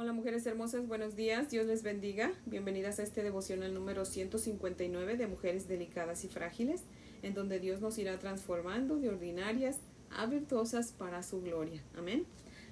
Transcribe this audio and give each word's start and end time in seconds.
Hola 0.00 0.12
mujeres 0.12 0.46
hermosas, 0.46 0.86
buenos 0.86 1.16
días, 1.16 1.50
Dios 1.50 1.66
les 1.66 1.82
bendiga. 1.82 2.32
Bienvenidas 2.46 3.00
a 3.00 3.02
este 3.02 3.24
devocional 3.24 3.74
número 3.74 4.04
159 4.04 5.16
de 5.16 5.26
Mujeres 5.26 5.66
Delicadas 5.66 6.22
y 6.22 6.28
Frágiles, 6.28 6.82
en 7.22 7.34
donde 7.34 7.58
Dios 7.58 7.80
nos 7.80 7.98
irá 7.98 8.16
transformando 8.20 9.00
de 9.00 9.08
ordinarias 9.08 9.78
a 10.10 10.26
virtuosas 10.26 10.92
para 10.92 11.24
su 11.24 11.42
gloria. 11.42 11.82
Amén. 11.96 12.26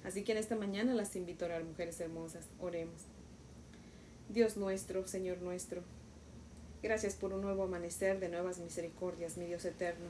Así 0.05 0.23
que 0.23 0.31
en 0.31 0.37
esta 0.37 0.55
mañana 0.55 0.93
las 0.93 1.17
invito 1.17 1.43
a 1.43 1.47
orar, 1.49 1.65
mujeres 1.65 1.99
hermosas. 1.99 2.45
Oremos. 2.61 3.01
Dios 4.29 4.55
nuestro, 4.55 5.05
Señor 5.05 5.41
nuestro, 5.41 5.81
gracias 6.81 7.17
por 7.17 7.33
un 7.33 7.41
nuevo 7.41 7.63
amanecer 7.63 8.21
de 8.21 8.29
nuevas 8.29 8.57
misericordias, 8.59 9.35
mi 9.35 9.47
Dios 9.47 9.65
eterno. 9.65 10.07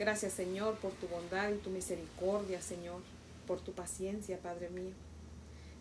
Gracias, 0.00 0.32
Señor, 0.32 0.78
por 0.78 0.90
tu 0.94 1.06
bondad 1.06 1.52
y 1.52 1.58
tu 1.58 1.70
misericordia, 1.70 2.60
Señor, 2.60 3.02
por 3.46 3.60
tu 3.60 3.70
paciencia, 3.70 4.40
Padre 4.40 4.68
mío. 4.70 5.13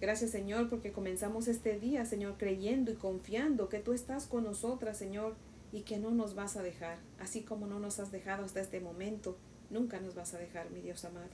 Gracias 0.03 0.31
Señor 0.31 0.69
porque 0.69 0.91
comenzamos 0.91 1.47
este 1.47 1.79
día, 1.79 2.03
Señor, 2.03 2.35
creyendo 2.37 2.91
y 2.91 2.95
confiando 2.95 3.69
que 3.69 3.79
tú 3.79 3.93
estás 3.93 4.25
con 4.25 4.43
nosotras, 4.43 4.97
Señor, 4.97 5.33
y 5.71 5.83
que 5.83 5.97
no 5.97 6.11
nos 6.11 6.35
vas 6.35 6.57
a 6.57 6.61
dejar, 6.61 6.97
así 7.19 7.43
como 7.43 7.67
no 7.67 7.79
nos 7.79 7.99
has 7.99 8.11
dejado 8.11 8.43
hasta 8.43 8.59
este 8.59 8.81
momento, 8.81 9.37
nunca 9.69 10.01
nos 10.01 10.13
vas 10.13 10.33
a 10.33 10.39
dejar, 10.39 10.71
mi 10.71 10.81
Dios 10.81 11.05
amado. 11.05 11.29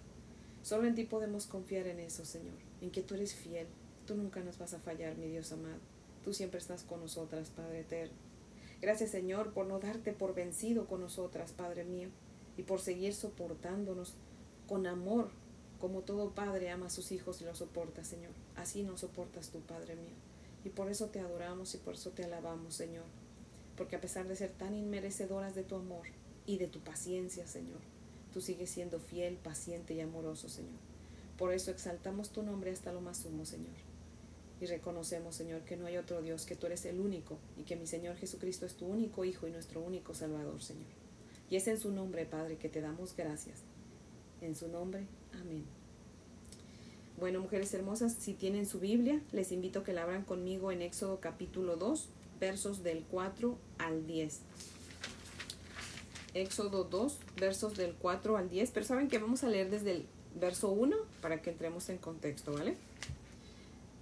Solo 0.62 0.88
en 0.88 0.94
ti 0.94 1.04
podemos 1.04 1.48
confiar 1.48 1.88
en 1.88 2.00
eso, 2.00 2.26
Señor, 2.26 2.54
en 2.80 2.91
que 2.91 3.02
tú 3.02 3.16
eres 3.16 3.34
fiel, 3.34 3.66
tú 4.05 4.13
nunca 4.13 4.41
nos 4.41 4.60
vas 4.60 4.76
a 4.76 4.80
fallar, 4.80 5.18
mi 5.18 5.30
Dios 5.30 5.52
amado. 5.52 5.80
Tú 6.24 6.32
siempre 6.36 6.60
estás 6.60 6.84
con 6.84 6.99
nosotras, 6.99 7.49
Padre 7.49 7.80
eterno. 7.80 8.18
Gracias, 8.84 9.10
Señor, 9.10 9.52
por 9.52 9.66
no 9.66 9.80
darte 9.80 10.13
por 10.13 10.36
vencido 10.36 10.86
con 10.86 11.02
nosotras, 11.02 11.54
Padre 11.54 11.86
mío, 11.86 12.10
y 12.55 12.62
por 12.62 12.82
seguir 12.82 13.16
soportándonos 13.16 14.13
con 14.68 14.86
amor 14.86 15.32
como 15.80 16.02
todo 16.02 16.32
padre 16.32 16.70
ama 16.70 16.88
a 16.88 16.92
sus 16.92 17.12
hijos 17.12 17.42
y 17.42 17.46
los 17.46 17.60
soporta, 17.60 18.04
Señor. 18.04 18.32
Así 18.56 18.84
nos 18.84 19.00
soportas 19.00 19.50
tú, 19.50 19.62
Padre 19.62 19.96
mío. 19.96 20.16
Y 20.66 20.70
por 20.70 20.90
eso 20.90 21.08
te 21.08 21.20
adoramos 21.20 21.74
y 21.74 21.78
por 21.78 21.94
eso 21.94 22.12
te 22.12 22.26
alabamos, 22.26 22.76
Señor. 22.76 23.05
Porque 23.77 23.96
a 23.96 24.02
pesar 24.02 24.27
de 24.27 24.36
ser 24.36 24.52
tan 24.52 24.76
inmerecedoras 24.76 25.55
de 25.55 25.63
tu 25.63 25.76
amor 25.76 26.08
y 26.46 26.58
de 26.58 26.68
tu 26.68 26.82
paciencia, 26.82 27.48
Señor, 27.48 27.80
tú 28.34 28.41
sigues 28.41 28.70
siendo 28.70 28.99
fiel, 28.99 29.38
paciente 29.38 29.94
y 29.94 30.02
amoroso, 30.02 30.49
Señor. 30.49 30.80
Por 31.38 31.54
eso 31.54 31.71
exaltamos 31.71 32.32
tu 32.32 32.43
nombre 32.43 32.71
hasta 32.71 32.91
lo 32.91 32.99
más 32.99 33.20
sumo, 33.20 33.46
Señor. 33.46 33.76
Y 34.60 34.66
reconocemos, 34.66 35.36
Señor, 35.36 35.62
que 35.62 35.77
no 35.77 35.86
hay 35.86 35.96
otro 35.96 36.21
Dios, 36.21 36.46
que 36.46 36.58
tú 36.58 36.66
eres 36.66 36.84
el 36.84 36.99
único 36.99 37.38
y 37.58 37.64
que 37.64 37.77
mi 37.77 37.88
Señor 37.88 38.18
Jesucristo 38.18 38.66
es 38.66 38.76
tu 38.76 38.86
único 38.86 39.24
Hijo 39.24 39.48
y 39.48 39.52
nuestro 39.52 39.80
único 39.80 40.14
Salvador, 40.14 40.62
Señor. 40.62 40.91
Y 41.49 41.55
es 41.55 41.68
en 41.70 41.80
su 41.80 41.91
nombre, 41.91 42.26
Padre, 42.26 42.58
que 42.58 42.68
te 42.68 42.82
damos 42.82 43.16
gracias. 43.16 43.62
En 44.41 44.55
su 44.55 44.68
nombre, 44.68 45.08
amén. 45.34 45.66
Bueno, 47.20 47.41
mujeres 47.41 47.74
hermosas, 47.74 48.13
si 48.13 48.34
tienen 48.34 48.66
su 48.66 48.80
Biblia, 48.80 49.22
les 49.34 49.52
invito 49.52 49.80
a 49.80 49.84
que 49.84 49.94
la 49.94 50.04
abran 50.04 50.24
conmigo 50.24 50.71
en 50.71 50.82
Éxodo 50.82 51.20
capítulo 51.20 51.76
2, 51.76 52.08
versos 52.40 52.82
del 52.84 53.04
4 53.12 53.58
al 53.77 54.08
10. 54.08 54.40
Éxodo 56.34 56.86
2, 56.86 57.18
versos 57.40 57.76
del 57.76 57.94
4 57.96 58.38
al 58.38 58.49
10, 58.49 58.71
pero 58.71 58.86
saben 58.86 59.10
que 59.10 59.18
vamos 59.18 59.44
a 59.44 59.49
leer 59.49 59.70
desde 59.70 59.91
el 59.91 60.05
verso 60.40 60.70
1 60.71 60.96
para 61.21 61.41
que 61.41 61.49
entremos 61.49 61.90
en 61.90 61.98
contexto, 61.98 62.54
¿vale? 62.54 62.76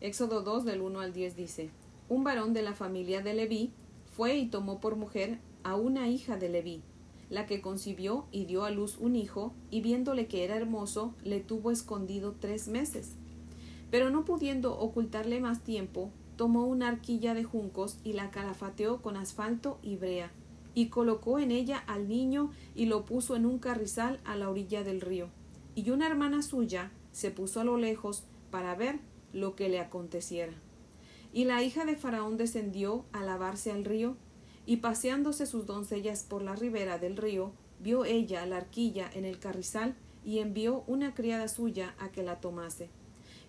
Éxodo 0.01 0.41
2 0.41 0.65
del 0.65 0.81
1 0.81 0.99
al 0.99 1.13
10 1.13 1.35
dice, 1.35 1.69
un 2.09 2.23
varón 2.23 2.53
de 2.53 2.61
la 2.61 2.73
familia 2.73 3.21
de 3.21 3.33
Leví 3.33 3.71
fue 4.15 4.35
y 4.35 4.47
tomó 4.47 4.79
por 4.79 4.95
mujer 4.95 5.39
a 5.63 5.75
una 5.75 6.07
hija 6.07 6.37
de 6.37 6.49
Leví, 6.49 6.81
la 7.29 7.45
que 7.45 7.61
concibió 7.61 8.25
y 8.31 8.45
dio 8.45 8.63
a 8.63 8.71
luz 8.71 8.97
un 8.99 9.15
hijo, 9.15 9.53
y 9.69 9.81
viéndole 9.81 10.27
que 10.27 10.43
era 10.43 10.55
hermoso, 10.55 11.13
le 11.23 11.39
tuvo 11.39 11.71
escondido 11.71 12.35
tres 12.39 12.67
meses. 12.67 13.15
Pero 13.91 14.09
no 14.09 14.25
pudiendo 14.25 14.77
ocultarle 14.77 15.39
más 15.39 15.63
tiempo, 15.63 16.11
tomó 16.35 16.65
una 16.65 16.87
arquilla 16.87 17.33
de 17.33 17.43
juncos 17.43 17.97
y 18.03 18.13
la 18.13 18.31
calafateó 18.31 19.01
con 19.01 19.17
asfalto 19.17 19.79
y 19.81 19.95
brea, 19.95 20.31
y 20.73 20.87
colocó 20.87 21.39
en 21.39 21.51
ella 21.51 21.83
al 21.87 22.07
niño 22.07 22.51
y 22.75 22.85
lo 22.85 23.03
puso 23.03 23.35
en 23.35 23.45
un 23.45 23.59
carrizal 23.59 24.19
a 24.23 24.35
la 24.35 24.49
orilla 24.49 24.83
del 24.83 25.01
río. 25.01 25.29
Y 25.75 25.89
una 25.89 26.07
hermana 26.07 26.41
suya 26.41 26.91
se 27.11 27.31
puso 27.31 27.59
a 27.59 27.63
lo 27.63 27.77
lejos 27.77 28.23
para 28.51 28.75
ver 28.75 28.99
lo 29.33 29.55
que 29.55 29.69
le 29.69 29.79
aconteciera. 29.79 30.53
Y 31.33 31.45
la 31.45 31.63
hija 31.63 31.85
de 31.85 31.95
Faraón 31.95 32.37
descendió 32.37 33.05
a 33.11 33.23
lavarse 33.23 33.71
al 33.71 33.85
río, 33.85 34.15
y 34.67 34.77
paseándose 34.77 35.45
sus 35.45 35.65
doncellas 35.65 36.23
por 36.23 36.43
la 36.43 36.53
ribera 36.53 36.99
del 36.99 37.15
río, 37.15 37.53
vio 37.79 38.03
ella 38.03 38.45
la 38.45 38.57
arquilla 38.57 39.09
en 39.13 39.23
el 39.23 39.39
carrizal 39.39 39.95
y 40.25 40.39
envió 40.39 40.83
una 40.87 41.13
criada 41.15 41.47
suya 41.47 41.95
a 41.99 42.11
que 42.11 42.21
la 42.21 42.41
tomase. 42.41 42.89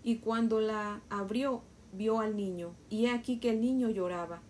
Y 0.04 0.18
cuando 0.18 0.60
la 0.60 1.02
abrió, 1.10 1.62
vio 1.92 2.20
al 2.20 2.36
niño, 2.36 2.72
y 2.88 3.06
he 3.06 3.10
aquí 3.10 3.40
que 3.40 3.50
el 3.50 3.60
niño 3.60 3.90
lloraba. 3.90 4.42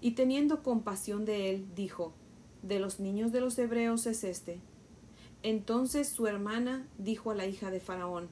Y 0.00 0.12
teniendo 0.12 0.62
compasión 0.62 1.26
de 1.26 1.50
él, 1.50 1.66
dijo, 1.76 2.14
De 2.62 2.80
los 2.80 3.00
niños 3.00 3.30
de 3.30 3.42
los 3.42 3.58
hebreos 3.58 4.06
es 4.06 4.24
este. 4.24 4.60
Entonces 5.42 6.08
su 6.08 6.26
hermana 6.26 6.88
dijo 6.96 7.32
a 7.32 7.34
la 7.34 7.46
hija 7.46 7.70
de 7.70 7.80
Faraón, 7.80 8.28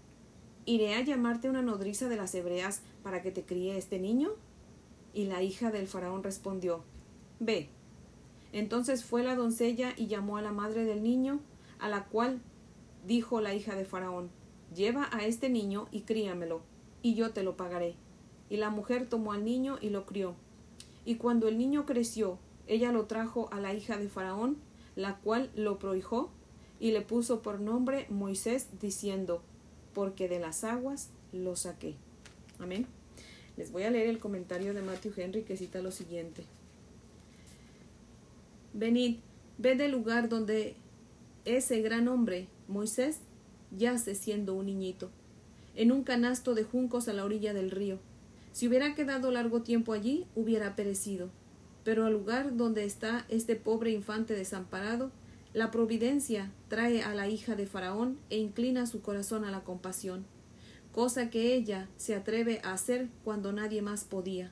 ¿Iré 0.64 0.94
a 0.94 1.02
llamarte 1.02 1.50
una 1.50 1.60
nodriza 1.60 2.08
de 2.08 2.16
las 2.16 2.34
hebreas 2.34 2.80
para 3.02 3.20
que 3.20 3.32
te 3.32 3.44
críe 3.44 3.76
este 3.76 3.98
niño? 3.98 4.30
Y 5.12 5.26
la 5.26 5.42
hija 5.42 5.70
del 5.70 5.88
Faraón 5.88 6.22
respondió, 6.22 6.84
Ve, 7.38 7.68
entonces 8.52 9.04
fue 9.04 9.22
la 9.22 9.34
doncella 9.34 9.94
y 9.96 10.06
llamó 10.06 10.36
a 10.36 10.42
la 10.42 10.52
madre 10.52 10.84
del 10.84 11.02
niño, 11.02 11.40
a 11.78 11.88
la 11.88 12.04
cual 12.04 12.40
dijo 13.06 13.40
la 13.40 13.54
hija 13.54 13.74
de 13.74 13.84
Faraón, 13.84 14.30
Lleva 14.74 15.10
a 15.12 15.26
este 15.26 15.50
niño 15.50 15.88
y 15.90 16.02
críamelo, 16.02 16.62
y 17.02 17.14
yo 17.14 17.32
te 17.32 17.42
lo 17.42 17.58
pagaré. 17.58 17.94
Y 18.48 18.56
la 18.56 18.70
mujer 18.70 19.06
tomó 19.06 19.32
al 19.32 19.44
niño 19.44 19.76
y 19.82 19.90
lo 19.90 20.06
crió. 20.06 20.34
Y 21.04 21.16
cuando 21.16 21.46
el 21.48 21.58
niño 21.58 21.84
creció, 21.84 22.38
ella 22.66 22.90
lo 22.90 23.04
trajo 23.04 23.52
a 23.52 23.60
la 23.60 23.74
hija 23.74 23.98
de 23.98 24.08
Faraón, 24.08 24.56
la 24.96 25.18
cual 25.18 25.50
lo 25.54 25.78
prohijó, 25.78 26.30
y 26.80 26.92
le 26.92 27.02
puso 27.02 27.42
por 27.42 27.60
nombre 27.60 28.06
Moisés, 28.08 28.68
diciendo, 28.80 29.42
Porque 29.92 30.26
de 30.26 30.38
las 30.38 30.64
aguas 30.64 31.10
lo 31.32 31.54
saqué. 31.54 31.96
Amén. 32.58 32.86
Les 33.58 33.72
voy 33.72 33.82
a 33.82 33.90
leer 33.90 34.08
el 34.08 34.18
comentario 34.18 34.72
de 34.72 34.80
Matthew 34.80 35.12
Henry 35.16 35.42
que 35.42 35.58
cita 35.58 35.82
lo 35.82 35.90
siguiente. 35.90 36.44
Venid, 38.74 39.18
ved 39.58 39.80
el 39.80 39.92
lugar 39.92 40.28
donde 40.28 40.76
ese 41.44 41.82
gran 41.82 42.08
hombre, 42.08 42.48
Moisés, 42.68 43.20
yace 43.76 44.14
siendo 44.14 44.54
un 44.54 44.66
niñito, 44.66 45.10
en 45.74 45.92
un 45.92 46.04
canasto 46.04 46.54
de 46.54 46.64
juncos 46.64 47.08
a 47.08 47.12
la 47.12 47.24
orilla 47.24 47.52
del 47.52 47.70
río. 47.70 47.98
Si 48.52 48.68
hubiera 48.68 48.94
quedado 48.94 49.30
largo 49.30 49.62
tiempo 49.62 49.92
allí, 49.92 50.26
hubiera 50.34 50.76
perecido. 50.76 51.30
Pero 51.84 52.06
al 52.06 52.12
lugar 52.12 52.56
donde 52.56 52.84
está 52.84 53.26
este 53.28 53.56
pobre 53.56 53.90
infante 53.90 54.34
desamparado, 54.34 55.10
la 55.52 55.70
providencia 55.70 56.50
trae 56.68 57.02
a 57.02 57.14
la 57.14 57.28
hija 57.28 57.56
de 57.56 57.66
Faraón 57.66 58.18
e 58.30 58.38
inclina 58.38 58.86
su 58.86 59.02
corazón 59.02 59.44
a 59.44 59.50
la 59.50 59.64
compasión, 59.64 60.24
cosa 60.92 61.28
que 61.28 61.54
ella 61.54 61.88
se 61.96 62.14
atreve 62.14 62.60
a 62.64 62.72
hacer 62.72 63.08
cuando 63.24 63.52
nadie 63.52 63.82
más 63.82 64.04
podía. 64.04 64.50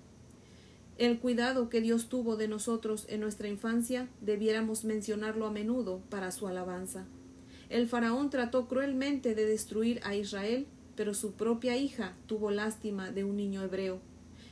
El 1.00 1.18
cuidado 1.18 1.70
que 1.70 1.80
Dios 1.80 2.10
tuvo 2.10 2.36
de 2.36 2.46
nosotros 2.46 3.06
en 3.08 3.22
nuestra 3.22 3.48
infancia 3.48 4.10
debiéramos 4.20 4.84
mencionarlo 4.84 5.46
a 5.46 5.50
menudo 5.50 6.02
para 6.10 6.30
su 6.30 6.46
alabanza. 6.46 7.06
El 7.70 7.88
faraón 7.88 8.28
trató 8.28 8.68
cruelmente 8.68 9.34
de 9.34 9.46
destruir 9.46 10.02
a 10.04 10.14
Israel, 10.14 10.66
pero 10.96 11.14
su 11.14 11.32
propia 11.32 11.78
hija 11.78 12.14
tuvo 12.26 12.50
lástima 12.50 13.12
de 13.12 13.24
un 13.24 13.38
niño 13.38 13.62
hebreo. 13.62 13.98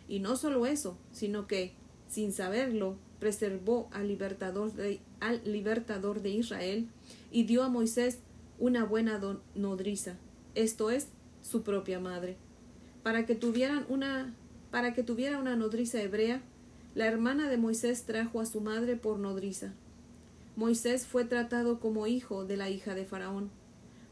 Y 0.08 0.20
no 0.20 0.36
solo 0.36 0.64
eso, 0.64 0.96
sino 1.12 1.46
que, 1.46 1.74
sin 2.08 2.32
saberlo, 2.32 2.96
preservó 3.20 3.90
al 3.92 4.08
libertador 4.08 4.72
de, 4.72 5.00
al 5.20 5.42
libertador 5.44 6.22
de 6.22 6.30
Israel 6.30 6.88
y 7.30 7.42
dio 7.42 7.62
a 7.62 7.68
Moisés 7.68 8.20
una 8.58 8.84
buena 8.84 9.20
nodriza, 9.54 10.16
esto 10.54 10.90
es, 10.90 11.08
su 11.42 11.60
propia 11.60 12.00
madre, 12.00 12.38
para 13.02 13.26
que 13.26 13.34
tuvieran 13.34 13.84
una 13.90 14.34
para 14.70 14.92
que 14.94 15.02
tuviera 15.02 15.38
una 15.38 15.56
nodriza 15.56 16.00
hebrea, 16.02 16.42
la 16.94 17.06
hermana 17.06 17.48
de 17.48 17.58
Moisés 17.58 18.04
trajo 18.04 18.40
a 18.40 18.46
su 18.46 18.60
madre 18.60 18.96
por 18.96 19.18
nodriza. 19.18 19.72
Moisés 20.56 21.06
fue 21.06 21.24
tratado 21.24 21.78
como 21.78 22.06
hijo 22.06 22.44
de 22.44 22.56
la 22.56 22.68
hija 22.68 22.94
de 22.94 23.04
Faraón. 23.04 23.50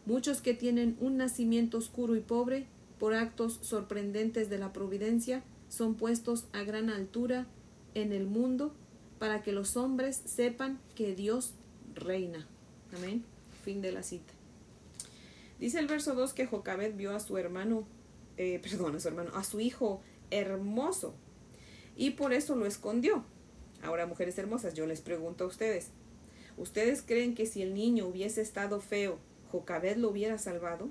Muchos 0.05 0.41
que 0.41 0.55
tienen 0.55 0.97
un 1.01 1.17
nacimiento 1.17 1.79
oscuro 1.79 2.15
y 2.15 2.21
pobre, 2.21 2.67
por 3.01 3.15
actos 3.15 3.59
sorprendentes 3.63 4.49
de 4.49 4.59
la 4.59 4.73
providencia, 4.73 5.43
son 5.69 5.97
puestos 5.97 6.45
a 6.53 6.63
gran 6.63 6.91
altura 6.91 7.47
en 7.95 8.13
el 8.13 8.27
mundo 8.27 8.73
para 9.19 9.43
que 9.43 9.53
los 9.53 9.77
hombres 9.77 10.23
sepan 10.25 10.79
que 10.95 11.15
Dios 11.15 11.55
reina. 11.95 12.47
Amén. 12.97 13.25
Fin 13.65 13.83
de 13.83 13.91
la 13.91 14.03
cita. 14.03 14.33
Dice 15.59 15.79
el 15.79 15.87
verso 15.87 16.15
2 16.15 16.35
que 16.35 16.47
Jocabet 16.47 16.97
vio 16.97 17.17
a 17.17 17.21
su 17.21 17.37
hermano, 17.39 17.85
eh, 18.37 18.61
perdón, 18.63 18.97
a 18.97 19.01
su 19.01 19.09
hermano, 19.09 19.31
a 19.35 19.43
su 19.43 19.61
hijo 19.61 20.01
hermoso 20.31 21.15
y 21.97 22.11
por 22.11 22.33
eso 22.33 22.57
lo 22.57 22.67
escondió. 22.67 23.25
Ahora, 23.83 24.07
mujeres 24.07 24.39
hermosas, 24.39 24.75
yo 24.75 24.87
les 24.87 25.01
pregunto 25.01 25.45
a 25.45 25.47
ustedes, 25.47 25.89
¿ustedes 26.57 27.03
creen 27.03 27.35
que 27.35 27.47
si 27.47 27.63
el 27.63 27.75
niño 27.75 28.07
hubiese 28.07 28.41
estado 28.41 28.81
feo, 28.81 29.19
Jocabed 29.51 29.97
lo 29.97 30.11
hubiera 30.11 30.39
salvado? 30.39 30.89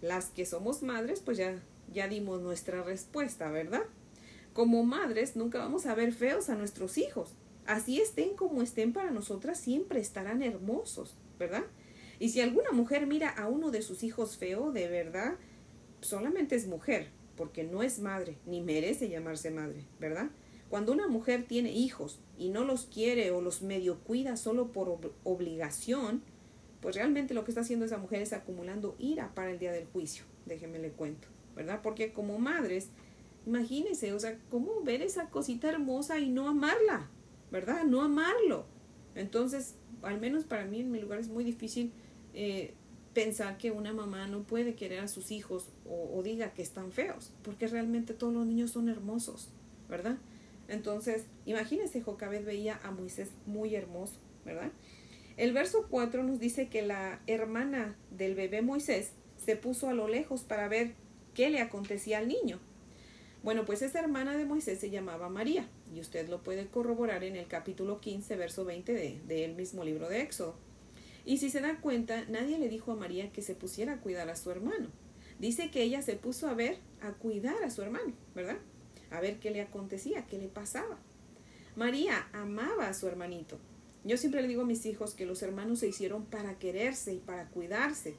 Las 0.00 0.26
que 0.26 0.46
somos 0.46 0.82
madres, 0.82 1.20
pues 1.20 1.36
ya 1.36 1.60
ya 1.92 2.08
dimos 2.08 2.40
nuestra 2.40 2.82
respuesta, 2.82 3.50
¿verdad? 3.50 3.82
Como 4.52 4.84
madres 4.84 5.36
nunca 5.36 5.58
vamos 5.58 5.86
a 5.86 5.94
ver 5.94 6.12
feos 6.12 6.48
a 6.48 6.54
nuestros 6.54 6.98
hijos. 6.98 7.34
Así 7.66 8.00
estén 8.00 8.36
como 8.36 8.62
estén 8.62 8.92
para 8.92 9.10
nosotras, 9.10 9.58
siempre 9.58 10.00
estarán 10.00 10.42
hermosos, 10.42 11.16
¿verdad? 11.38 11.64
Y 12.18 12.28
si 12.28 12.40
alguna 12.40 12.72
mujer 12.72 13.06
mira 13.06 13.30
a 13.30 13.48
uno 13.48 13.70
de 13.70 13.82
sus 13.82 14.02
hijos 14.02 14.36
feo, 14.36 14.70
de 14.70 14.88
verdad, 14.88 15.36
solamente 16.00 16.56
es 16.56 16.66
mujer, 16.66 17.10
porque 17.36 17.64
no 17.64 17.82
es 17.82 17.98
madre, 17.98 18.38
ni 18.46 18.60
merece 18.60 19.08
llamarse 19.08 19.50
madre, 19.50 19.84
¿verdad? 19.98 20.30
Cuando 20.68 20.92
una 20.92 21.08
mujer 21.08 21.44
tiene 21.46 21.72
hijos 21.72 22.20
y 22.38 22.48
no 22.48 22.64
los 22.64 22.86
quiere 22.86 23.30
o 23.30 23.40
los 23.40 23.62
medio 23.62 24.00
cuida 24.00 24.36
solo 24.36 24.72
por 24.72 24.98
obligación, 25.22 26.22
pues 26.80 26.96
realmente 26.96 27.34
lo 27.34 27.44
que 27.44 27.50
está 27.50 27.60
haciendo 27.60 27.86
esa 27.86 27.98
mujer 27.98 28.22
es 28.22 28.32
acumulando 28.32 28.96
ira 28.98 29.34
para 29.34 29.50
el 29.50 29.58
día 29.58 29.72
del 29.72 29.86
juicio, 29.86 30.24
déjeme 30.46 30.78
le 30.78 30.90
cuento, 30.90 31.28
¿verdad? 31.54 31.80
Porque 31.82 32.12
como 32.12 32.38
madres, 32.38 32.90
imagínense, 33.46 34.12
o 34.12 34.20
sea, 34.20 34.38
¿cómo 34.50 34.82
ver 34.82 35.02
esa 35.02 35.30
cosita 35.30 35.68
hermosa 35.68 36.18
y 36.18 36.30
no 36.30 36.48
amarla? 36.48 37.08
¿Verdad? 37.50 37.84
No 37.84 38.02
amarlo. 38.02 38.66
Entonces, 39.14 39.76
al 40.02 40.20
menos 40.20 40.44
para 40.44 40.64
mí 40.64 40.80
en 40.80 40.90
mi 40.90 41.00
lugar 41.00 41.20
es 41.20 41.28
muy 41.28 41.44
difícil 41.44 41.92
eh, 42.32 42.74
pensar 43.14 43.56
que 43.56 43.70
una 43.70 43.92
mamá 43.92 44.26
no 44.26 44.42
puede 44.42 44.74
querer 44.74 45.00
a 45.00 45.08
sus 45.08 45.30
hijos 45.30 45.68
o, 45.88 46.22
diga 46.22 46.52
que 46.52 46.62
están 46.62 46.92
feos, 46.92 47.32
porque 47.42 47.66
realmente 47.68 48.12
todos 48.12 48.34
los 48.34 48.44
niños 48.44 48.72
son 48.72 48.88
hermosos, 48.88 49.48
¿verdad? 49.88 50.18
Entonces, 50.68 51.24
imagínense, 51.46 52.02
Jocabed 52.02 52.44
veía 52.44 52.80
a 52.82 52.90
Moisés 52.90 53.30
muy 53.46 53.74
hermoso, 53.74 54.16
¿verdad? 54.44 54.72
El 55.36 55.52
verso 55.52 55.86
4 55.90 56.22
nos 56.24 56.40
dice 56.40 56.68
que 56.68 56.82
la 56.82 57.20
hermana 57.26 57.96
del 58.10 58.34
bebé 58.34 58.62
Moisés 58.62 59.12
se 59.36 59.56
puso 59.56 59.88
a 59.88 59.94
lo 59.94 60.08
lejos 60.08 60.42
para 60.42 60.68
ver 60.68 60.94
qué 61.34 61.50
le 61.50 61.60
acontecía 61.60 62.18
al 62.18 62.28
niño. 62.28 62.60
Bueno, 63.42 63.64
pues 63.66 63.82
esa 63.82 64.00
hermana 64.00 64.36
de 64.36 64.46
Moisés 64.46 64.78
se 64.78 64.90
llamaba 64.90 65.28
María, 65.28 65.68
y 65.94 66.00
usted 66.00 66.28
lo 66.28 66.42
puede 66.42 66.66
corroborar 66.66 67.24
en 67.24 67.36
el 67.36 67.46
capítulo 67.46 68.00
15, 68.00 68.36
verso 68.36 68.64
20 68.64 68.92
de, 68.92 69.20
del 69.26 69.54
mismo 69.54 69.84
libro 69.84 70.08
de 70.08 70.22
Éxodo. 70.22 70.56
Y 71.24 71.38
si 71.38 71.50
se 71.50 71.60
da 71.60 71.80
cuenta, 71.80 72.24
nadie 72.28 72.58
le 72.58 72.68
dijo 72.68 72.92
a 72.92 72.96
María 72.96 73.32
que 73.32 73.42
se 73.42 73.54
pusiera 73.54 73.94
a 73.94 74.00
cuidar 74.00 74.28
a 74.28 74.36
su 74.36 74.50
hermano. 74.50 74.88
Dice 75.38 75.70
que 75.70 75.82
ella 75.82 76.02
se 76.02 76.16
puso 76.16 76.48
a 76.48 76.54
ver, 76.54 76.78
a 77.00 77.12
cuidar 77.12 77.62
a 77.64 77.70
su 77.70 77.82
hermano, 77.82 78.12
¿verdad? 78.34 78.58
A 79.10 79.20
ver 79.20 79.38
qué 79.38 79.50
le 79.50 79.60
acontecía, 79.60 80.26
qué 80.26 80.38
le 80.38 80.48
pasaba. 80.48 80.98
María 81.76 82.28
amaba 82.32 82.88
a 82.88 82.94
su 82.94 83.08
hermanito. 83.08 83.58
Yo 84.04 84.16
siempre 84.18 84.42
le 84.42 84.48
digo 84.48 84.62
a 84.62 84.66
mis 84.66 84.84
hijos 84.86 85.14
que 85.14 85.26
los 85.26 85.42
hermanos 85.42 85.80
se 85.80 85.88
hicieron 85.88 86.26
para 86.26 86.58
quererse 86.58 87.14
y 87.14 87.18
para 87.18 87.48
cuidarse. 87.48 88.16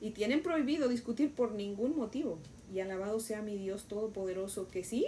Y 0.00 0.10
tienen 0.10 0.42
prohibido 0.42 0.88
discutir 0.88 1.32
por 1.32 1.52
ningún 1.52 1.96
motivo. 1.96 2.40
Y 2.72 2.80
alabado 2.80 3.20
sea 3.20 3.40
mi 3.40 3.56
Dios 3.56 3.86
Todopoderoso, 3.86 4.68
que 4.68 4.82
sí, 4.82 5.06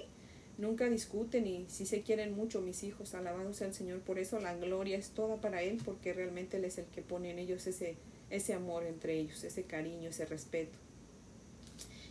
Nunca 0.56 0.88
discuten 0.88 1.46
y 1.46 1.66
si 1.68 1.84
se 1.84 2.02
quieren 2.02 2.36
mucho 2.36 2.60
mis 2.60 2.84
hijos, 2.84 3.14
alabado 3.14 3.52
sea 3.52 3.66
el 3.66 3.74
Señor. 3.74 4.00
Por 4.00 4.18
eso 4.18 4.38
la 4.38 4.54
gloria 4.54 4.96
es 4.96 5.10
toda 5.10 5.40
para 5.40 5.62
Él, 5.62 5.80
porque 5.84 6.12
realmente 6.12 6.58
Él 6.58 6.64
es 6.64 6.78
el 6.78 6.84
que 6.86 7.02
pone 7.02 7.30
en 7.30 7.40
ellos 7.40 7.66
ese, 7.66 7.96
ese 8.30 8.54
amor 8.54 8.84
entre 8.84 9.18
ellos, 9.18 9.42
ese 9.42 9.64
cariño, 9.64 10.10
ese 10.10 10.26
respeto. 10.26 10.78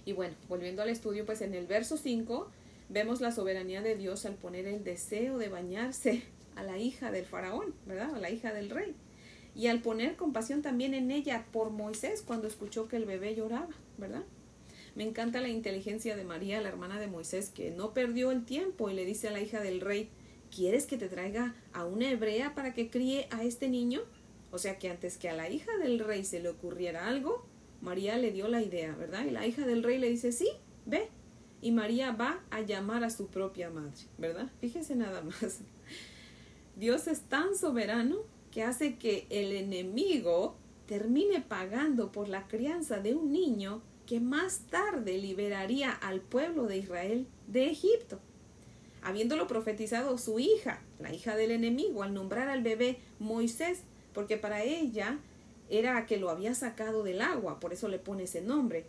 Y 0.06 0.12
bueno, 0.12 0.36
volviendo 0.50 0.82
al 0.82 0.90
estudio, 0.90 1.26
pues 1.26 1.42
en 1.42 1.54
el 1.54 1.68
verso 1.68 1.96
5 1.96 2.50
vemos 2.90 3.22
la 3.22 3.32
soberanía 3.32 3.82
de 3.82 3.96
Dios 3.96 4.26
al 4.26 4.36
poner 4.36 4.68
el 4.68 4.84
deseo 4.84 5.38
de 5.38 5.48
bañarse 5.48 6.24
a 6.56 6.64
la 6.64 6.78
hija 6.78 7.12
del 7.12 7.26
faraón, 7.26 7.74
¿verdad? 7.86 8.14
A 8.14 8.20
la 8.20 8.30
hija 8.30 8.54
del 8.54 8.70
rey. 8.70 8.94
Y 9.56 9.68
al 9.68 9.82
poner 9.82 10.16
compasión 10.16 10.62
también 10.62 10.94
en 10.94 11.12
ella 11.12 11.46
por 11.52 11.70
Moisés 11.70 12.24
cuando 12.26 12.48
escuchó 12.48 12.88
que 12.88 12.98
el 12.98 13.06
bebé 13.06 13.36
lloraba, 13.36 13.70
¿verdad? 13.98 14.24
Me 14.96 15.04
encanta 15.04 15.42
la 15.42 15.50
inteligencia 15.50 16.16
de 16.16 16.24
María, 16.24 16.62
la 16.62 16.70
hermana 16.70 17.00
de 17.00 17.08
Moisés, 17.08 17.50
que 17.50 17.72
no 17.72 17.94
perdió 17.94 18.32
el 18.32 18.46
tiempo 18.46 18.90
y 18.90 18.94
le 18.94 19.06
dice 19.06 19.28
a 19.28 19.32
la 19.32 19.42
hija 19.42 19.60
del 19.60 19.82
rey, 19.82 20.10
¿quieres 20.56 20.86
que 20.86 20.98
te 20.98 21.10
traiga 21.10 21.56
a 21.74 21.86
una 21.86 22.12
hebrea 22.12 22.54
para 22.54 22.74
que 22.74 22.90
críe 22.90 23.28
a 23.32 23.44
este 23.44 23.70
niño? 23.70 24.02
O 24.52 24.60
sea 24.60 24.78
que 24.78 24.90
antes 24.90 25.18
que 25.18 25.30
a 25.30 25.34
la 25.34 25.50
hija 25.50 25.76
del 25.78 25.98
rey 26.00 26.24
se 26.24 26.40
le 26.40 26.50
ocurriera 26.50 27.08
algo, 27.08 27.44
María 27.82 28.18
le 28.18 28.32
dio 28.32 28.48
la 28.48 28.62
idea, 28.62 28.96
¿verdad? 28.96 29.26
Y 29.26 29.32
la 29.32 29.48
hija 29.48 29.66
del 29.66 29.82
rey 29.82 29.98
le 29.98 30.10
dice, 30.10 30.32
sí, 30.32 30.48
ve. 30.86 31.10
Y 31.60 31.72
María 31.72 32.12
va 32.12 32.44
a 32.52 32.62
llamar 32.62 33.04
a 33.04 33.10
su 33.10 33.28
propia 33.28 33.70
madre, 33.72 34.04
¿verdad? 34.18 34.52
Fíjese 34.62 34.96
nada 34.96 35.22
más. 35.22 35.62
Dios 36.76 37.08
es 37.08 37.22
tan 37.22 37.56
soberano 37.56 38.18
que 38.52 38.64
hace 38.64 38.98
que 38.98 39.26
el 39.30 39.54
enemigo 39.54 40.56
termine 40.86 41.42
pagando 41.42 42.12
por 42.12 42.28
la 42.30 42.48
crianza 42.48 43.00
de 43.00 43.16
un 43.16 43.32
niño 43.32 43.82
que 44.06 44.20
más 44.20 44.60
tarde 44.70 45.18
liberaría 45.18 45.92
al 45.92 46.22
pueblo 46.22 46.68
de 46.68 46.78
Israel 46.78 47.28
de 47.48 47.70
Egipto. 47.70 48.20
Habiéndolo 49.02 49.48
profetizado 49.48 50.18
su 50.18 50.40
hija, 50.40 50.82
la 51.00 51.14
hija 51.14 51.36
del 51.36 51.52
enemigo, 51.52 52.04
al 52.04 52.14
nombrar 52.14 52.50
al 52.50 52.64
bebé 52.64 53.00
Moisés, 53.20 53.82
porque 54.14 54.38
para 54.38 54.64
ella 54.64 55.20
era 55.70 56.06
que 56.06 56.18
lo 56.18 56.30
había 56.30 56.56
sacado 56.56 57.04
del 57.04 57.22
agua, 57.22 57.60
por 57.60 57.74
eso 57.74 57.88
le 57.88 58.00
pone 58.00 58.24
ese 58.24 58.42
nombre. 58.42 58.86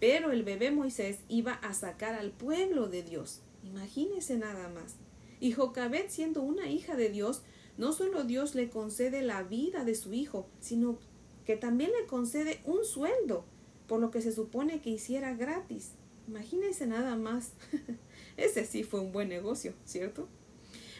Pero 0.00 0.30
el 0.30 0.44
bebé 0.44 0.70
Moisés 0.70 1.18
iba 1.28 1.52
a 1.52 1.74
sacar 1.74 2.14
al 2.14 2.30
pueblo 2.30 2.88
de 2.88 3.02
Dios. 3.02 3.40
Imagínese 3.64 4.36
nada 4.36 4.68
más. 4.68 4.94
Y 5.40 5.52
Jocabet, 5.52 6.08
siendo 6.08 6.42
una 6.42 6.70
hija 6.70 6.96
de 6.96 7.10
Dios, 7.10 7.42
no 7.76 7.92
solo 7.92 8.24
Dios 8.24 8.54
le 8.54 8.70
concede 8.70 9.22
la 9.22 9.42
vida 9.42 9.84
de 9.84 9.94
su 9.94 10.12
hijo, 10.12 10.48
sino 10.60 10.98
que 11.44 11.56
también 11.56 11.90
le 11.98 12.06
concede 12.06 12.60
un 12.64 12.84
sueldo 12.84 13.44
por 13.88 14.00
lo 14.00 14.10
que 14.10 14.22
se 14.22 14.32
supone 14.32 14.80
que 14.80 14.90
hiciera 14.90 15.34
gratis. 15.34 15.92
Imagínense 16.28 16.86
nada 16.86 17.16
más. 17.16 17.52
Ese 18.36 18.64
sí 18.66 18.84
fue 18.84 19.00
un 19.00 19.10
buen 19.12 19.28
negocio, 19.28 19.74
¿cierto? 19.84 20.28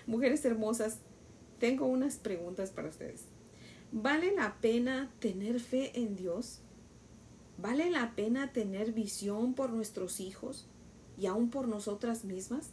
Mujeres 0.06 0.44
hermosas, 0.44 0.98
tengo 1.60 1.86
unas 1.86 2.16
preguntas 2.16 2.70
para 2.70 2.88
ustedes. 2.88 3.24
¿Vale 3.92 4.34
la 4.34 4.56
pena 4.60 5.12
tener 5.20 5.60
fe 5.60 6.00
en 6.00 6.16
Dios? 6.16 6.60
¿Vale 7.58 7.90
la 7.90 8.14
pena 8.16 8.52
tener 8.52 8.92
visión 8.92 9.54
por 9.54 9.70
nuestros 9.70 10.20
hijos 10.20 10.66
y 11.18 11.26
aún 11.26 11.50
por 11.50 11.68
nosotras 11.68 12.24
mismas? 12.24 12.70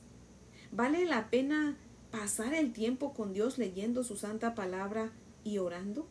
¿Vale 0.72 1.06
la 1.06 1.30
pena 1.30 1.78
pasar 2.12 2.54
el 2.54 2.72
tiempo 2.72 3.14
con 3.14 3.34
Dios 3.34 3.58
leyendo 3.58 4.04
su 4.04 4.16
santa 4.16 4.56
palabra 4.56 5.12
y 5.44 5.58
orando? 5.58 6.08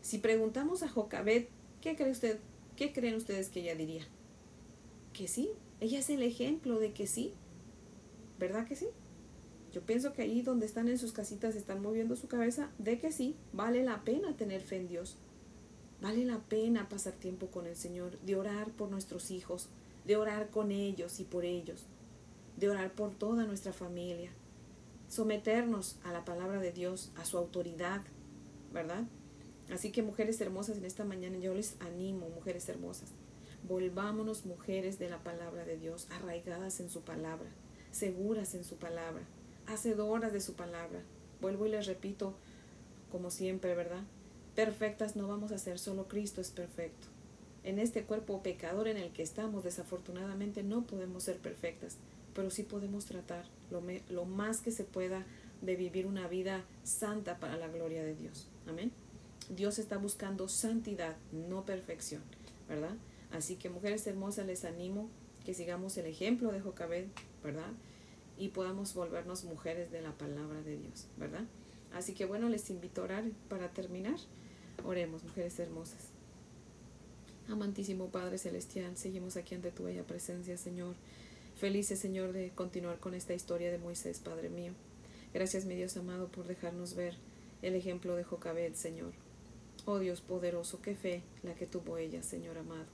Si 0.00 0.18
preguntamos 0.18 0.82
a 0.82 0.88
Jocabet, 0.88 1.48
¿qué 1.80 1.96
cree 1.96 2.10
usted 2.10 2.38
¿Qué 2.76 2.92
creen 2.92 3.14
ustedes 3.14 3.48
que 3.48 3.60
ella 3.60 3.74
diría? 3.74 4.04
Que 5.12 5.28
sí, 5.28 5.50
ella 5.80 6.00
es 6.00 6.10
el 6.10 6.22
ejemplo 6.22 6.78
de 6.78 6.92
que 6.92 7.06
sí. 7.06 7.32
¿Verdad 8.38 8.66
que 8.66 8.74
sí? 8.74 8.88
Yo 9.72 9.82
pienso 9.82 10.12
que 10.12 10.22
ahí 10.22 10.42
donde 10.42 10.66
están 10.66 10.88
en 10.88 10.98
sus 10.98 11.12
casitas 11.12 11.54
están 11.54 11.82
moviendo 11.82 12.16
su 12.16 12.28
cabeza 12.28 12.70
de 12.78 12.98
que 12.98 13.12
sí, 13.12 13.36
vale 13.52 13.84
la 13.84 14.04
pena 14.04 14.36
tener 14.36 14.60
fe 14.60 14.76
en 14.76 14.88
Dios. 14.88 15.16
Vale 16.00 16.24
la 16.24 16.38
pena 16.38 16.88
pasar 16.88 17.14
tiempo 17.14 17.46
con 17.48 17.66
el 17.66 17.76
Señor, 17.76 18.18
de 18.20 18.36
orar 18.36 18.70
por 18.72 18.90
nuestros 18.90 19.30
hijos, 19.30 19.68
de 20.04 20.16
orar 20.16 20.50
con 20.50 20.70
ellos 20.70 21.18
y 21.20 21.24
por 21.24 21.44
ellos, 21.44 21.86
de 22.56 22.68
orar 22.68 22.92
por 22.92 23.14
toda 23.14 23.46
nuestra 23.46 23.72
familia, 23.72 24.30
someternos 25.08 25.96
a 26.04 26.12
la 26.12 26.24
palabra 26.24 26.60
de 26.60 26.72
Dios, 26.72 27.10
a 27.16 27.24
su 27.24 27.38
autoridad, 27.38 28.02
¿verdad? 28.72 29.04
Así 29.72 29.90
que 29.90 30.02
mujeres 30.02 30.40
hermosas, 30.40 30.78
en 30.78 30.84
esta 30.84 31.04
mañana 31.04 31.38
yo 31.38 31.54
les 31.54 31.76
animo, 31.80 32.28
mujeres 32.28 32.68
hermosas, 32.68 33.10
volvámonos 33.66 34.44
mujeres 34.44 34.98
de 34.98 35.08
la 35.08 35.22
palabra 35.22 35.64
de 35.64 35.78
Dios, 35.78 36.06
arraigadas 36.10 36.80
en 36.80 36.90
su 36.90 37.00
palabra, 37.00 37.48
seguras 37.90 38.54
en 38.54 38.64
su 38.64 38.76
palabra, 38.76 39.22
hacedoras 39.66 40.32
de 40.32 40.40
su 40.40 40.54
palabra. 40.54 41.00
Vuelvo 41.40 41.66
y 41.66 41.70
les 41.70 41.86
repito, 41.86 42.34
como 43.10 43.30
siempre, 43.30 43.74
¿verdad? 43.74 44.02
Perfectas 44.54 45.16
no 45.16 45.28
vamos 45.28 45.50
a 45.52 45.58
ser, 45.58 45.78
solo 45.78 46.08
Cristo 46.08 46.40
es 46.40 46.50
perfecto. 46.50 47.08
En 47.64 47.78
este 47.78 48.04
cuerpo 48.04 48.42
pecador 48.42 48.88
en 48.88 48.98
el 48.98 49.10
que 49.12 49.22
estamos, 49.22 49.64
desafortunadamente 49.64 50.62
no 50.62 50.86
podemos 50.86 51.22
ser 51.22 51.38
perfectas, 51.38 51.96
pero 52.34 52.50
sí 52.50 52.62
podemos 52.62 53.06
tratar 53.06 53.46
lo, 53.70 53.82
lo 54.10 54.26
más 54.26 54.60
que 54.60 54.70
se 54.70 54.84
pueda 54.84 55.24
de 55.62 55.76
vivir 55.76 56.06
una 56.06 56.28
vida 56.28 56.64
santa 56.82 57.38
para 57.40 57.56
la 57.56 57.68
gloria 57.68 58.04
de 58.04 58.14
Dios. 58.14 58.48
Amén. 58.66 58.92
Dios 59.50 59.78
está 59.78 59.96
buscando 59.98 60.48
santidad, 60.48 61.16
no 61.32 61.64
perfección, 61.64 62.22
¿verdad? 62.68 62.96
Así 63.30 63.56
que 63.56 63.70
mujeres 63.70 64.06
hermosas, 64.06 64.46
les 64.46 64.64
animo 64.64 65.08
que 65.44 65.54
sigamos 65.54 65.96
el 65.96 66.06
ejemplo 66.06 66.52
de 66.52 66.60
Jocabed, 66.60 67.06
¿verdad? 67.42 67.72
Y 68.38 68.48
podamos 68.48 68.94
volvernos 68.94 69.44
mujeres 69.44 69.90
de 69.92 70.02
la 70.02 70.12
palabra 70.12 70.62
de 70.62 70.78
Dios, 70.78 71.06
¿verdad? 71.16 71.44
Así 71.92 72.14
que 72.14 72.24
bueno, 72.24 72.48
les 72.48 72.70
invito 72.70 73.00
a 73.00 73.04
orar 73.04 73.24
para 73.48 73.68
terminar. 73.70 74.16
Oremos, 74.84 75.22
mujeres 75.22 75.58
hermosas. 75.58 76.08
Amantísimo 77.48 78.08
Padre 78.08 78.38
Celestial, 78.38 78.96
seguimos 78.96 79.36
aquí 79.36 79.54
ante 79.54 79.70
tu 79.70 79.84
bella 79.84 80.04
presencia, 80.04 80.56
Señor. 80.56 80.94
Felices, 81.56 81.98
Señor, 81.98 82.32
de 82.32 82.50
continuar 82.50 82.98
con 82.98 83.14
esta 83.14 83.34
historia 83.34 83.70
de 83.70 83.78
Moisés, 83.78 84.18
Padre 84.18 84.48
mío. 84.48 84.72
Gracias, 85.32 85.66
mi 85.66 85.74
Dios 85.74 85.96
amado, 85.96 86.28
por 86.28 86.46
dejarnos 86.46 86.94
ver 86.94 87.14
el 87.62 87.74
ejemplo 87.74 88.16
de 88.16 88.24
Jocabed, 88.24 88.74
Señor. 88.74 89.12
Oh 89.86 89.98
Dios 89.98 90.22
poderoso, 90.22 90.80
qué 90.80 90.94
fe 90.94 91.22
la 91.42 91.54
que 91.54 91.66
tuvo 91.66 91.98
ella, 91.98 92.22
Señor 92.22 92.56
amado. 92.56 92.86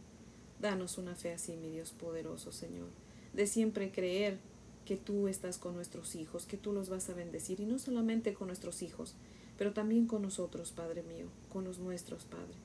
Danos 0.60 0.98
una 0.98 1.14
fe 1.14 1.32
así, 1.32 1.56
mi 1.56 1.70
Dios 1.70 1.92
poderoso, 1.92 2.50
Señor, 2.50 2.88
de 3.32 3.46
siempre 3.46 3.92
creer 3.92 4.38
que 4.84 4.96
tú 4.96 5.28
estás 5.28 5.56
con 5.56 5.76
nuestros 5.76 6.16
hijos, 6.16 6.46
que 6.46 6.56
tú 6.56 6.72
los 6.72 6.88
vas 6.88 7.08
a 7.08 7.14
bendecir, 7.14 7.60
y 7.60 7.64
no 7.64 7.78
solamente 7.78 8.34
con 8.34 8.48
nuestros 8.48 8.82
hijos, 8.82 9.14
pero 9.56 9.72
también 9.72 10.06
con 10.06 10.22
nosotros, 10.22 10.72
Padre 10.72 11.04
mío, 11.04 11.26
con 11.52 11.62
los 11.62 11.78
nuestros, 11.78 12.24
Padre. 12.24 12.56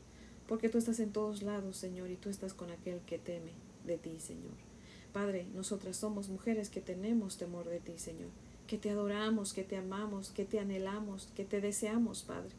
Porque 0.48 0.70
tú 0.70 0.80
estás 0.80 1.00
en 1.00 1.12
todos 1.12 1.44
lados, 1.44 1.78
Señor, 1.78 2.10
y 2.10 2.16
tú 2.16 2.30
estás 2.30 2.56
con 2.56 2.72
aquel 2.72 3.02
que 3.02 3.20
teme 3.20 3.52
de 3.86 4.00
ti, 4.00 4.20
Señor. 4.20 4.54
Padre, 5.14 5.46
nosotras 5.54 5.98
somos 5.98 6.30
mujeres 6.30 6.70
que 6.70 6.82
tenemos 6.82 7.38
temor 7.38 7.70
de 7.70 7.80
ti, 7.80 7.94
Señor, 7.98 8.30
que 8.66 8.80
te 8.80 8.90
adoramos, 8.90 9.54
que 9.54 9.64
te 9.64 9.78
amamos, 9.78 10.32
que 10.32 10.46
te 10.46 10.60
anhelamos, 10.60 11.30
que 11.36 11.46
te 11.46 11.62
deseamos, 11.62 12.24
Padre, 12.24 12.56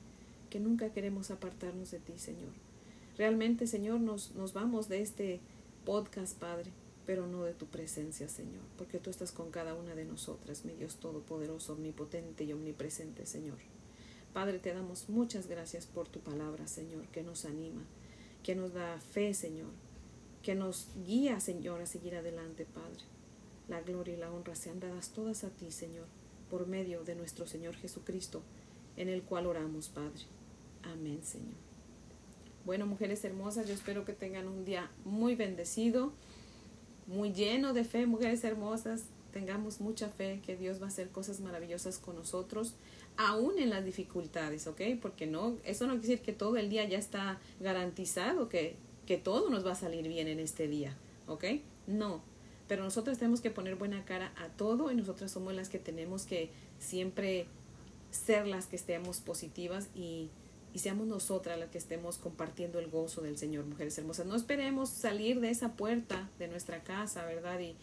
que 0.46 0.60
nunca 0.60 0.90
queremos 0.90 1.30
apartarnos 1.30 1.90
de 1.90 1.98
ti, 1.98 2.14
Señor. 2.16 2.52
Realmente, 3.16 3.66
Señor, 3.66 4.00
nos, 4.00 4.34
nos 4.34 4.52
vamos 4.52 4.88
de 4.88 5.00
este 5.00 5.40
podcast, 5.84 6.38
Padre, 6.38 6.70
pero 7.06 7.26
no 7.26 7.44
de 7.44 7.54
tu 7.54 7.66
presencia, 7.66 8.28
Señor, 8.28 8.62
porque 8.76 8.98
tú 8.98 9.10
estás 9.10 9.32
con 9.32 9.50
cada 9.50 9.74
una 9.74 9.94
de 9.94 10.04
nosotras, 10.04 10.64
mi 10.64 10.74
Dios 10.74 10.96
Todopoderoso, 10.96 11.74
omnipotente 11.74 12.44
y 12.44 12.52
omnipresente, 12.52 13.24
Señor. 13.26 13.58
Padre, 14.34 14.58
te 14.58 14.74
damos 14.74 15.08
muchas 15.08 15.46
gracias 15.46 15.86
por 15.86 16.08
tu 16.08 16.20
palabra, 16.20 16.66
Señor, 16.66 17.06
que 17.06 17.22
nos 17.22 17.46
anima, 17.46 17.82
que 18.42 18.54
nos 18.54 18.74
da 18.74 19.00
fe, 19.00 19.32
Señor, 19.32 19.70
que 20.42 20.54
nos 20.54 20.88
guía, 21.06 21.40
Señor, 21.40 21.80
a 21.80 21.86
seguir 21.86 22.16
adelante, 22.16 22.66
Padre. 22.66 23.04
La 23.68 23.80
gloria 23.80 24.14
y 24.14 24.18
la 24.18 24.30
honra 24.30 24.54
sean 24.54 24.78
dadas 24.78 25.10
todas 25.10 25.42
a 25.44 25.50
ti, 25.50 25.70
Señor, 25.70 26.06
por 26.50 26.66
medio 26.66 27.02
de 27.02 27.14
nuestro 27.14 27.46
Señor 27.46 27.76
Jesucristo, 27.76 28.42
en 28.96 29.08
el 29.08 29.22
cual 29.22 29.46
oramos, 29.46 29.88
Padre. 29.88 30.24
Amén, 30.82 31.20
Señor. 31.22 31.54
Bueno, 32.64 32.86
mujeres 32.86 33.24
hermosas, 33.24 33.68
yo 33.68 33.74
espero 33.74 34.04
que 34.04 34.12
tengan 34.12 34.48
un 34.48 34.64
día 34.64 34.90
muy 35.04 35.36
bendecido, 35.36 36.12
muy 37.06 37.32
lleno 37.32 37.72
de 37.72 37.84
fe, 37.84 38.06
mujeres 38.06 38.42
hermosas. 38.44 39.04
Tengamos 39.32 39.80
mucha 39.80 40.08
fe 40.08 40.40
que 40.44 40.56
Dios 40.56 40.80
va 40.80 40.86
a 40.86 40.88
hacer 40.88 41.10
cosas 41.10 41.40
maravillosas 41.40 41.98
con 41.98 42.16
nosotros 42.16 42.74
aún 43.16 43.58
en 43.58 43.70
las 43.70 43.84
dificultades, 43.84 44.66
¿ok? 44.66 44.80
Porque 45.00 45.26
no, 45.26 45.56
eso 45.64 45.86
no 45.86 45.94
quiere 45.94 46.08
decir 46.08 46.20
que 46.20 46.32
todo 46.32 46.56
el 46.56 46.68
día 46.68 46.84
ya 46.86 46.98
está 46.98 47.38
garantizado, 47.60 48.48
que, 48.48 48.76
que 49.06 49.16
todo 49.16 49.50
nos 49.50 49.66
va 49.66 49.72
a 49.72 49.76
salir 49.76 50.06
bien 50.08 50.28
en 50.28 50.38
este 50.38 50.68
día, 50.68 50.96
¿ok? 51.26 51.44
No, 51.86 52.22
pero 52.68 52.84
nosotros 52.84 53.18
tenemos 53.18 53.40
que 53.40 53.50
poner 53.50 53.76
buena 53.76 54.04
cara 54.04 54.32
a 54.36 54.48
todo 54.48 54.90
y 54.90 54.94
nosotras 54.94 55.30
somos 55.30 55.54
las 55.54 55.68
que 55.68 55.78
tenemos 55.78 56.26
que 56.26 56.50
siempre 56.78 57.46
ser 58.10 58.46
las 58.46 58.66
que 58.66 58.76
estemos 58.76 59.20
positivas 59.20 59.88
y, 59.94 60.30
y 60.72 60.78
seamos 60.78 61.06
nosotras 61.06 61.58
las 61.58 61.70
que 61.70 61.78
estemos 61.78 62.18
compartiendo 62.18 62.78
el 62.78 62.88
gozo 62.88 63.22
del 63.22 63.38
Señor, 63.38 63.64
mujeres 63.64 63.96
hermosas. 63.98 64.26
No 64.26 64.36
esperemos 64.36 64.90
salir 64.90 65.40
de 65.40 65.50
esa 65.50 65.72
puerta 65.72 66.30
de 66.38 66.48
nuestra 66.48 66.82
casa, 66.82 67.24
¿verdad? 67.24 67.60
Y, 67.60 67.76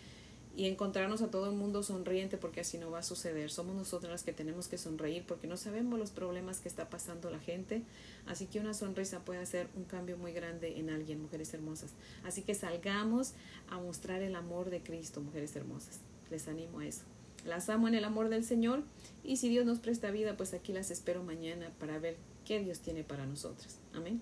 y 0.56 0.68
encontrarnos 0.68 1.22
a 1.22 1.32
todo 1.32 1.50
el 1.50 1.56
mundo 1.56 1.82
sonriente 1.82 2.38
porque 2.38 2.62
así 2.62 2.78
no 2.78 2.92
va 2.92 3.00
a 3.00 3.04
suceder. 3.04 3.50
Somos 3.50 3.76
nosotras 3.76 4.12
las 4.12 4.24
que 4.24 4.34
tenemos 4.34 4.68
que 4.68 4.78
sonreír 4.78 5.24
porque 5.28 5.48
no 5.48 5.58
sabemos 5.58 5.98
los 5.98 6.12
problemas 6.12 6.60
que 6.60 6.70
está 6.70 6.90
pasando 6.90 7.32
la 7.32 7.40
gente. 7.40 7.82
Así 8.28 8.46
que 8.46 8.60
una 8.60 8.74
sonrisa 8.74 9.26
puede 9.26 9.40
hacer 9.40 9.68
un 9.76 9.86
cambio 9.86 10.18
muy 10.18 10.32
grande 10.32 10.78
en 10.78 10.92
alguien, 10.92 11.22
mujeres 11.22 11.54
hermosas. 11.54 11.92
Así 12.24 12.44
que 12.44 12.54
salgamos 12.54 13.34
a 13.70 13.80
mostrar 13.80 14.22
el 14.22 14.36
amor 14.36 14.70
de 14.70 14.84
Cristo, 14.84 15.22
mujeres 15.22 15.56
hermosas. 15.56 16.00
Les 16.30 16.48
animo 16.48 16.80
a 16.80 16.86
eso. 16.86 17.04
Las 17.46 17.70
amo 17.70 17.88
en 17.88 17.96
el 17.96 18.06
amor 18.06 18.30
del 18.30 18.44
Señor 18.44 18.84
y 19.24 19.38
si 19.38 19.50
Dios 19.50 19.66
nos 19.66 19.80
presta 19.80 20.12
vida, 20.12 20.38
pues 20.38 20.54
aquí 20.54 20.74
las 20.74 20.92
espero 20.92 21.24
mañana 21.24 21.72
para 21.80 22.00
ver 22.00 22.18
qué 22.46 22.60
Dios 22.60 22.80
tiene 22.80 23.04
para 23.04 23.26
nosotras. 23.26 23.80
Amén. 23.94 24.22